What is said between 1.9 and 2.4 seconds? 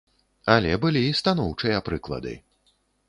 прыклады.